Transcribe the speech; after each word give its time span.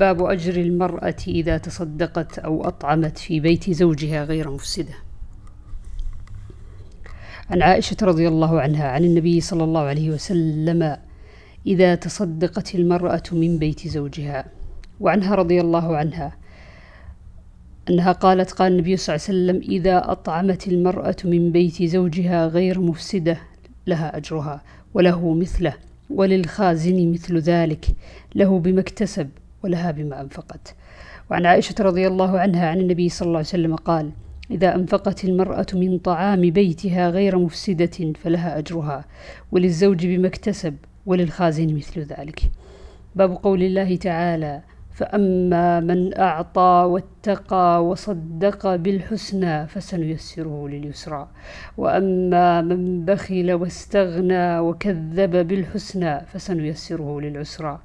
باب 0.00 0.22
أجر 0.22 0.60
المرأة 0.60 1.16
إذا 1.28 1.58
تصدقت 1.58 2.38
أو 2.38 2.68
أطعمت 2.68 3.18
في 3.18 3.40
بيت 3.40 3.70
زوجها 3.70 4.24
غير 4.24 4.50
مفسدة. 4.50 4.94
عن 7.50 7.62
عائشة 7.62 7.96
رضي 8.02 8.28
الله 8.28 8.60
عنها 8.60 8.88
عن 8.88 9.04
النبي 9.04 9.40
صلى 9.40 9.64
الله 9.64 9.80
عليه 9.80 10.10
وسلم 10.10 10.96
إذا 11.66 11.94
تصدقت 11.94 12.74
المرأة 12.74 13.22
من 13.32 13.58
بيت 13.58 13.88
زوجها 13.88 14.44
وعنها 15.00 15.34
رضي 15.34 15.60
الله 15.60 15.96
عنها 15.96 16.36
أنها 17.90 18.12
قالت 18.12 18.50
قال 18.50 18.72
النبي 18.72 18.96
صلى 18.96 19.16
الله 19.16 19.26
عليه 19.28 19.38
وسلم 19.38 19.72
إذا 19.72 20.12
أطعمت 20.12 20.68
المرأة 20.68 21.16
من 21.24 21.52
بيت 21.52 21.82
زوجها 21.82 22.46
غير 22.46 22.80
مفسدة 22.80 23.38
لها 23.86 24.16
أجرها 24.16 24.62
وله 24.94 25.34
مثله 25.34 25.74
وللخازن 26.10 27.12
مثل 27.12 27.38
ذلك 27.38 27.86
له 28.34 28.58
بما 28.58 28.80
اكتسب 28.80 29.28
ولها 29.64 29.90
بما 29.90 30.20
أنفقت. 30.20 30.74
وعن 31.30 31.46
عائشة 31.46 31.74
رضي 31.80 32.06
الله 32.06 32.38
عنها 32.40 32.68
عن 32.68 32.80
النبي 32.80 33.08
صلى 33.08 33.26
الله 33.26 33.38
عليه 33.38 33.48
وسلم 33.48 33.76
قال 33.76 34.10
إذا 34.50 34.74
أنفقت 34.74 35.24
المرأة 35.24 35.66
من 35.74 35.98
طعام 35.98 36.50
بيتها 36.50 37.10
غير 37.10 37.38
مفسدة 37.38 38.12
فلها 38.22 38.58
أجرها 38.58 39.04
وللزوج 39.52 40.06
بما 40.06 40.28
اكتسب 40.28 40.76
وللخازن 41.06 41.74
مثل 41.74 42.00
ذلك. 42.00 42.40
باب 43.16 43.30
قول 43.42 43.62
الله 43.62 43.96
تعالى 43.96 44.62
فأما 44.92 45.80
من 45.80 46.18
أعطى 46.18 46.86
واتقى 46.88 47.84
وصدق 47.84 48.76
بالحسنى 48.76 49.66
فسنيسره 49.66 50.68
لليسرى 50.68 51.28
وأما 51.76 52.62
من 52.62 53.04
بخل 53.04 53.52
واستغنى 53.52 54.58
وكذب 54.58 55.46
بالحسنى 55.48 56.20
فسنيسره 56.20 57.20
للعسرى. 57.20 57.80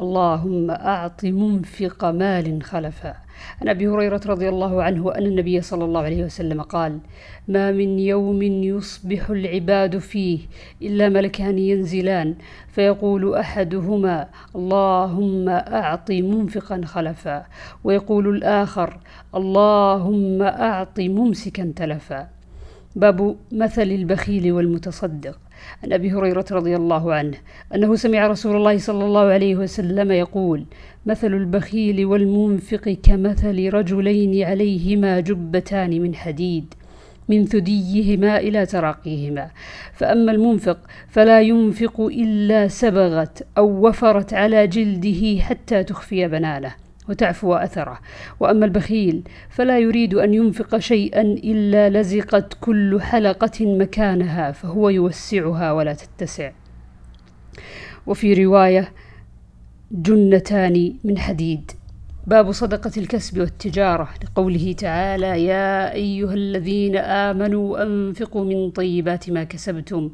اللهم 0.00 0.70
أعط 0.70 1.24
منفق 1.24 2.04
مال 2.04 2.62
خلفا. 2.62 3.14
عن 3.60 3.68
أبي 3.68 3.88
هريرة 3.88 4.20
رضي 4.26 4.48
الله 4.48 4.82
عنه 4.82 5.14
أن 5.14 5.26
النبي 5.26 5.60
صلى 5.60 5.84
الله 5.84 6.00
عليه 6.00 6.24
وسلم 6.24 6.62
قال 6.62 6.98
ما 7.48 7.72
من 7.72 7.98
يوم 7.98 8.42
يصبح 8.42 9.30
العباد 9.30 9.98
فيه 9.98 10.38
إلا 10.82 11.08
ملكان 11.08 11.58
ينزلان. 11.58 12.34
فيقول 12.68 13.34
أحدهما 13.34 14.28
اللهم 14.56 15.48
أعط 15.48 16.10
منفقا 16.10 16.80
خلفا. 16.84 17.46
ويقول 17.84 18.28
الآخر 18.36 18.98
اللهم 19.34 20.42
أعط 20.42 21.00
ممسكا 21.00 21.72
تلفا. 21.76 22.28
باب 22.96 23.36
مثل 23.52 23.82
البخيل 23.82 24.52
والمتصدق. 24.52 25.38
عن 25.84 25.92
أبي 25.92 26.12
هريرة 26.12 26.44
رضي 26.52 26.76
الله 26.76 27.14
عنه 27.14 27.36
أنه 27.74 27.96
سمع 27.96 28.26
رسول 28.26 28.56
الله 28.56 28.78
صلى 28.78 29.04
الله 29.04 29.20
عليه 29.20 29.56
وسلم 29.56 30.12
يقول 30.12 30.64
مثل 31.06 31.34
البخيل 31.34 32.06
والمنفق 32.06 32.96
كمثل 33.02 33.72
رجلين 33.72 34.42
عليهما 34.44 35.20
جبتان 35.20 36.02
من 36.02 36.14
حديد 36.14 36.74
من 37.28 37.44
ثديهما 37.44 38.38
إلى 38.38 38.66
تراقيهما 38.66 39.50
فأما 39.92 40.32
المنفق 40.32 40.78
فلا 41.08 41.40
ينفق 41.40 42.00
إلا 42.00 42.68
سبغت 42.68 43.46
أو 43.58 43.88
وفرت 43.88 44.34
على 44.34 44.66
جلده 44.66 45.40
حتى 45.42 45.84
تخفي 45.84 46.28
بنانه 46.28 46.85
وتعفو 47.08 47.54
أثره. 47.54 47.98
وأما 48.40 48.64
البخيل 48.66 49.22
فلا 49.50 49.78
يريد 49.78 50.14
أن 50.14 50.34
ينفق 50.34 50.78
شيئا 50.78 51.20
إلا 51.22 52.00
لزقت 52.00 52.56
كل 52.60 53.00
حلقة 53.00 53.66
مكانها 53.76 54.52
فهو 54.52 54.88
يوسعها 54.88 55.72
ولا 55.72 55.92
تتسع. 55.92 56.50
وفي 58.06 58.44
رواية 58.44 58.92
جنتان 59.90 60.94
من 61.04 61.18
حديد. 61.18 61.70
باب 62.26 62.52
صدقة 62.52 62.90
الكسب 62.96 63.38
والتجارة 63.40 64.08
لقوله 64.24 64.72
تعالى 64.72 65.44
يا 65.44 65.92
أيها 65.92 66.34
الذين 66.34 66.96
آمنوا 66.96 67.82
أنفقوا 67.82 68.44
من 68.44 68.70
طيبات 68.70 69.30
ما 69.30 69.44
كسبتم 69.44 70.10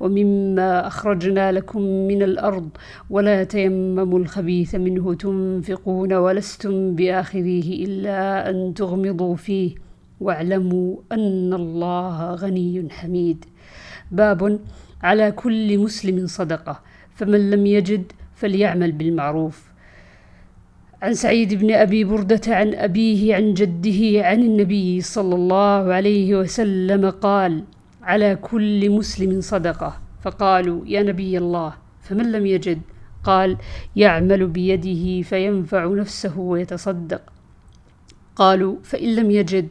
ومما 0.00 0.86
أخرجنا 0.86 1.52
لكم 1.52 1.82
من 1.82 2.22
الأرض 2.22 2.68
ولا 3.10 3.44
تيمموا 3.44 4.18
الخبيث 4.18 4.74
منه 4.74 5.14
تنفقون 5.14 6.12
ولستم 6.12 6.94
بآخذيه 6.94 7.84
إلا 7.84 8.50
أن 8.50 8.74
تغمضوا 8.74 9.36
فيه 9.36 9.74
واعلموا 10.20 10.96
أن 11.12 11.54
الله 11.54 12.34
غني 12.34 12.88
حميد. 12.90 13.44
باب 14.10 14.58
على 15.02 15.32
كل 15.32 15.78
مسلم 15.78 16.26
صدقة 16.26 16.80
فمن 17.14 17.50
لم 17.50 17.66
يجد 17.66 18.12
فليعمل 18.34 18.92
بالمعروف. 18.92 19.75
عن 21.02 21.14
سعيد 21.14 21.54
بن 21.54 21.70
أبي 21.72 22.04
بردة 22.04 22.40
عن 22.46 22.74
أبيه 22.74 23.34
عن 23.34 23.54
جده 23.54 24.26
عن 24.26 24.42
النبي 24.42 25.00
صلى 25.00 25.34
الله 25.34 25.92
عليه 25.94 26.36
وسلم 26.36 27.10
قال 27.10 27.64
على 28.02 28.36
كل 28.36 28.90
مسلم 28.90 29.40
صدقة 29.40 30.00
فقالوا 30.22 30.80
يا 30.86 31.02
نبي 31.02 31.38
الله 31.38 31.74
فمن 32.02 32.32
لم 32.32 32.46
يجد 32.46 32.80
قال 33.24 33.56
يعمل 33.96 34.46
بيده 34.46 35.22
فينفع 35.22 35.84
نفسه 35.86 36.38
ويتصدق 36.38 37.22
قالوا 38.36 38.76
فإن 38.82 39.14
لم 39.14 39.30
يجد 39.30 39.68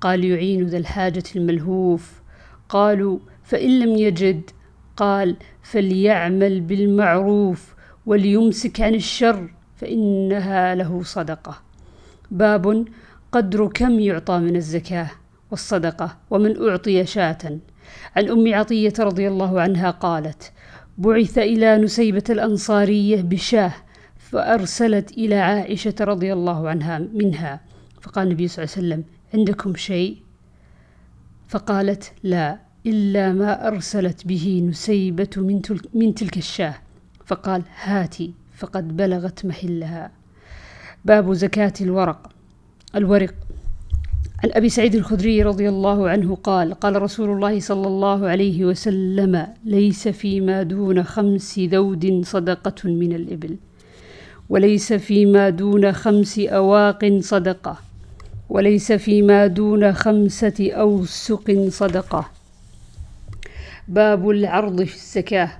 قال 0.00 0.24
يعين 0.24 0.66
ذا 0.66 0.78
الحاجة 0.78 1.24
الملهوف 1.36 2.20
قالوا 2.68 3.18
فإن 3.44 3.78
لم 3.78 3.96
يجد 3.96 4.50
قال 4.96 5.36
فليعمل 5.62 6.60
بالمعروف 6.60 7.74
وليمسك 8.06 8.80
عن 8.80 8.94
الشر 8.94 9.50
فإنها 9.80 10.74
له 10.74 11.02
صدقة. 11.02 11.62
باب 12.30 12.84
قدر 13.32 13.68
كم 13.68 14.00
يعطى 14.00 14.38
من 14.38 14.56
الزكاة 14.56 15.10
والصدقة 15.50 16.16
ومن 16.30 16.68
أعطي 16.68 17.06
شاة. 17.06 17.58
عن 18.16 18.28
أم 18.28 18.54
عطية 18.54 18.92
رضي 18.98 19.28
الله 19.28 19.60
عنها 19.60 19.90
قالت 19.90 20.52
بعث 20.98 21.38
إلى 21.38 21.78
نسيبة 21.78 22.24
الأنصارية 22.30 23.22
بشاه 23.22 23.72
فأرسلت 24.18 25.10
إلى 25.10 25.34
عائشة 25.34 25.94
رضي 26.00 26.32
الله 26.32 26.68
عنها 26.68 26.98
منها. 26.98 27.60
فقال 28.00 28.26
النبي 28.26 28.48
صلى 28.48 28.64
الله 28.64 28.76
عليه 28.76 28.86
وسلم 28.86 29.04
عندكم 29.34 29.74
شيء؟ 29.74 30.16
فقالت 31.48 32.12
لا 32.22 32.58
إلا 32.86 33.32
ما 33.32 33.68
أرسلت 33.68 34.26
به 34.26 34.62
نسيبة 34.68 35.30
من, 35.36 35.62
تلك, 35.62 35.82
من 35.94 36.14
تلك 36.14 36.36
الشاة. 36.36 36.74
فقال 37.26 37.62
هاتي. 37.82 38.39
فقد 38.60 38.96
بلغت 38.96 39.46
محلها. 39.46 40.10
باب 41.04 41.32
زكاة 41.32 41.72
الورق. 41.80 42.30
الورق. 42.96 43.34
عن 44.44 44.50
أبي 44.52 44.68
سعيد 44.68 44.94
الخدري 44.94 45.42
رضي 45.42 45.68
الله 45.68 46.08
عنه 46.08 46.34
قال 46.34 46.74
قال 46.74 47.02
رسول 47.02 47.30
الله 47.30 47.60
صلى 47.60 47.86
الله 47.86 48.28
عليه 48.28 48.64
وسلم 48.64 49.46
ليس 49.64 50.08
فيما 50.08 50.62
دون 50.62 51.02
خمس 51.02 51.58
ذود 51.58 52.20
صدقة 52.24 52.88
من 52.88 53.12
الإبل 53.12 53.56
وليس 54.48 54.92
فيما 54.92 55.50
دون 55.50 55.92
خمس 55.92 56.38
أواق 56.38 57.18
صدقة 57.20 57.76
وليس 58.48 58.92
فيما 58.92 59.46
دون 59.46 59.92
خمسة 59.92 60.70
أوسق 60.72 61.66
صدقة. 61.68 62.28
باب 63.88 64.30
العرض 64.30 64.82
في 64.82 64.94
الزكاة. 64.94 65.50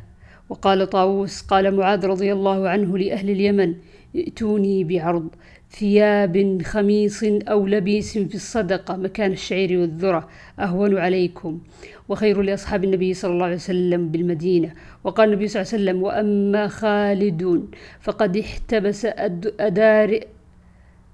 وقال 0.50 0.90
طاووس 0.90 1.40
قال 1.40 1.76
معاذ 1.76 2.06
رضي 2.06 2.32
الله 2.32 2.68
عنه 2.68 2.98
لأهل 2.98 3.30
اليمن 3.30 3.74
ائتوني 4.16 4.84
بعرض 4.84 5.28
ثياب 5.70 6.62
خميص 6.62 7.24
أو 7.24 7.66
لبيس 7.66 8.18
في 8.18 8.34
الصدقة 8.34 8.96
مكان 8.96 9.32
الشعير 9.32 9.80
والذرة 9.80 10.28
أهون 10.58 10.98
عليكم 10.98 11.58
وخير 12.08 12.42
لأصحاب 12.42 12.84
النبي 12.84 13.14
صلى 13.14 13.32
الله 13.32 13.44
عليه 13.44 13.54
وسلم 13.54 14.08
بالمدينة. 14.08 14.72
وقال 15.04 15.28
النبي 15.28 15.48
صلى 15.48 15.62
الله 15.62 15.72
عليه 15.72 15.82
وسلم 15.82 16.02
وأما 16.02 16.68
خالد 16.68 17.64
فقد 18.00 18.36
احتبس 18.36 19.06
أدار 19.60 20.20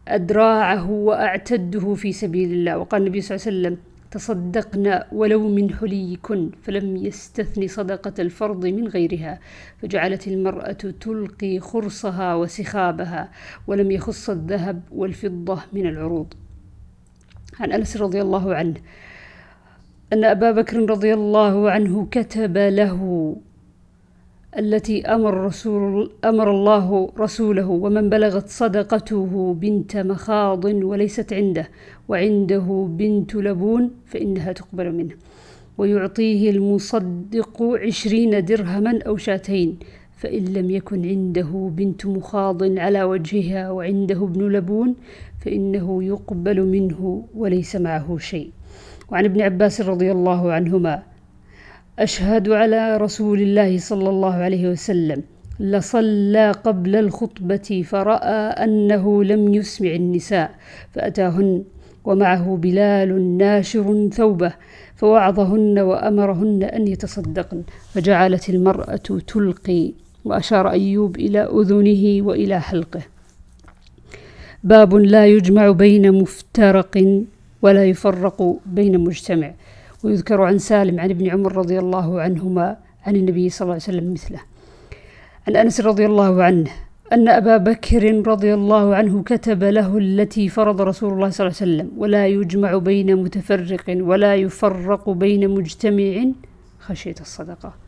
أدراعه 0.09 0.91
وأعتده 0.91 1.94
في 1.94 2.12
سبيل 2.12 2.53
الله. 2.53 2.79
وقال 2.79 3.03
النبي 3.03 3.21
صلى 3.21 3.37
الله 3.37 3.47
عليه 3.47 3.56
وسلم 3.59 3.96
تصدقنا 4.11 5.06
ولو 5.12 5.49
من 5.49 5.75
حليكن 5.75 6.50
فلم 6.62 6.97
يستثن 6.97 7.67
صدقة 7.67 8.12
الفرض 8.19 8.67
من 8.67 8.88
غيرها 8.88 9.41
فجعلت 9.82 10.29
المرأة 10.29 10.73
تلقي 10.73 11.61
خرصها 11.61 12.35
وسخابها 12.35 13.31
ولم 13.67 13.91
يخص 13.91 14.31
الذهب 14.31 14.82
والفضة 14.93 15.62
من 15.73 15.87
العروض. 15.87 16.35
عن 17.61 17.73
أنس 17.73 17.97
رضي 17.97 18.23
الله 18.23 18.55
عنه 18.55 18.75
أن 20.12 20.25
أبا 20.25 20.50
بكر 20.50 20.91
رضي 20.91 21.14
الله 21.14 21.70
عنه 21.70 22.09
كتب 22.11 22.59
له 22.59 23.37
التي 24.58 25.06
أمر, 25.06 25.35
رسول 25.35 26.11
أمر 26.25 26.50
الله 26.50 27.11
رسوله 27.19 27.69
ومن 27.69 28.08
بلغت 28.08 28.49
صدقته 28.49 29.55
بنت 29.61 29.97
مخاض 29.97 30.64
وليست 30.64 31.32
عنده 31.32 31.69
وعنده 32.08 32.88
بنت 32.91 33.35
لبون 33.35 33.91
فإنها 34.06 34.53
تقبل 34.53 34.93
منه. 34.93 35.14
ويعطيه 35.79 36.50
المصدق 36.50 37.62
عشرين 37.62 38.44
درهما 38.44 38.99
أو 39.06 39.17
شاتين 39.17 39.79
فإن 40.17 40.44
لم 40.44 40.70
يكن 40.70 41.09
عنده 41.09 41.70
بنت 41.76 42.06
مخاض 42.06 42.79
على 42.79 43.02
وجهها 43.02 43.70
وعنده 43.70 44.25
ابن 44.25 44.49
لبون 44.52 44.94
فإنه 45.41 46.05
يقبل 46.05 46.62
منه 46.67 47.25
وليس 47.35 47.76
معه 47.76 48.19
شيء. 48.19 48.50
وعن 49.11 49.25
ابن 49.25 49.41
عباس 49.43 49.81
رضي 49.81 50.12
الله 50.12 50.52
عنهما 50.52 51.02
أشهد 51.99 52.49
على 52.49 52.97
رسول 52.97 53.41
الله 53.41 53.79
صلى 53.79 54.09
الله 54.09 54.35
عليه 54.35 54.69
وسلم. 54.69 55.23
لصلى 55.61 56.51
قبل 56.51 56.97
الخطبة 56.97 57.85
فرأى 57.87 58.65
أنه 58.65 59.25
لم 59.25 59.55
يسمع 59.55 59.91
النساء 59.91 60.51
فأتاهن. 60.95 61.65
ومعه 62.05 62.57
بلال 62.57 63.39
ناشر 63.39 64.09
ثوبه 64.13 64.53
فوعظهن 64.97 65.79
وأمرهن 65.79 66.63
أن 66.63 66.89
يتصدقن. 66.89 67.63
فجعلت 67.95 68.49
المرأة 68.51 69.07
تلقي 69.27 69.93
وأشار 70.25 70.71
أيوب 70.71 71.17
إلى 71.17 71.41
أذنه 71.41 72.27
وإلى 72.27 72.61
حلقه. 72.61 73.01
باب 74.65 74.95
لا 74.95 75.27
يجمع 75.27 75.71
بين 75.71 76.13
مفترق 76.13 77.25
ولا 77.63 77.85
يفرق 77.85 78.57
بين 78.67 79.01
مجتمع. 79.01 79.53
ويذكر 80.05 80.43
عن 80.43 80.59
سالم 80.59 81.01
عن 81.01 81.11
ابن 81.11 81.31
عمر 81.31 81.57
رضي 81.57 81.79
الله 81.79 82.21
عنهما 82.21 82.77
عن 83.07 83.17
النبي 83.17 83.49
صلى 83.49 83.63
الله 83.63 83.73
عليه 83.75 83.83
وسلم 83.83 84.13
مثله. 84.13 84.41
عن 85.49 85.57
أنس 85.57 85.81
رضي 85.81 86.07
الله 86.07 86.43
عنه 86.43 86.71
أن 87.13 87.29
أبا 87.29 87.57
بكر 87.57 88.23
رضي 88.27 88.55
الله 88.55 88.95
عنه 88.95 89.23
كتب 89.23 89.65
له 89.65 89.99
التي 89.99 90.49
فرض 90.49 90.83
رسول 90.83 91.13
الله 91.13 91.31
صلى 91.31 91.47
الله 91.47 91.57
عليه 91.61 91.73
وسلم 91.73 91.91
ولا 91.99 92.27
يجمع 92.27 92.77
بين 92.79 93.17
متفرق 93.17 93.85
ولا 93.89 94.37
يفرق 94.37 95.11
بين 95.11 95.51
مجتمع 95.51 96.25
خشية 96.81 97.15
الصدقة. 97.21 97.86